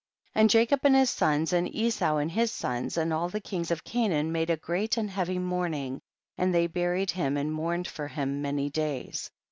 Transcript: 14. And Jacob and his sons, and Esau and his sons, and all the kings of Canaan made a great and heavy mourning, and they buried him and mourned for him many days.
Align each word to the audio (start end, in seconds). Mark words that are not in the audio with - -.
14. 0.33 0.41
And 0.41 0.49
Jacob 0.49 0.79
and 0.83 0.95
his 0.95 1.11
sons, 1.11 1.53
and 1.53 1.75
Esau 1.75 2.17
and 2.17 2.31
his 2.31 2.51
sons, 2.51 2.97
and 2.97 3.13
all 3.13 3.29
the 3.29 3.39
kings 3.39 3.69
of 3.69 3.83
Canaan 3.83 4.31
made 4.31 4.49
a 4.49 4.57
great 4.57 4.97
and 4.97 5.07
heavy 5.11 5.37
mourning, 5.37 6.01
and 6.39 6.51
they 6.51 6.65
buried 6.65 7.11
him 7.11 7.37
and 7.37 7.53
mourned 7.53 7.87
for 7.87 8.07
him 8.07 8.41
many 8.41 8.67
days. 8.71 9.29